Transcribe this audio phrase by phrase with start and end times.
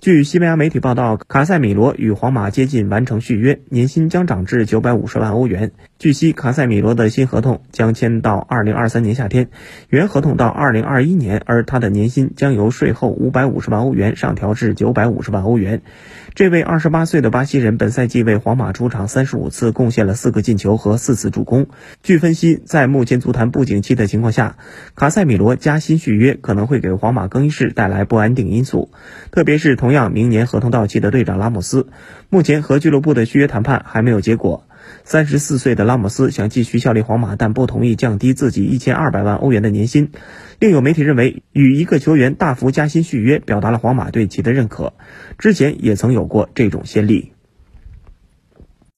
[0.00, 5.72] 据西班牙媒体报道，卡塞米罗与皇马接近完成续约，年薪将涨至九百五十万欧元。
[5.98, 9.50] 据悉，卡塞米罗的新合同将签到二零二三年夏天，
[9.90, 15.82] 原合同到二零二一年，而他的年薪将由税后五百五十万欧元上调至九百五十万欧元。
[16.34, 21.66] 这位二十八岁的巴西人本赛季为皇马出场三十五次，贡献了四个进球和四次助攻。
[22.02, 24.56] 据分析，在目前足坛不景气的情况下，
[24.94, 28.90] 卡塞米罗加薪续约可能会给皇马更衣室带来不安定因素，
[29.30, 29.89] 特别是同。
[29.90, 31.88] 同样，明年合同到期的队长拉姆斯，
[32.28, 34.68] 目前和俱乐部的续约谈判还没有结果。
[35.02, 40.12] 三十四岁的拉姆斯想继续效力皇马，但不同意降低自己一千二百万欧元的年薪。
[40.60, 44.92] 另有媒体认为，与一个球员大幅加薪续约，表达了皇马对其的认可。
[45.38, 47.32] 之前也曾有过这种先例。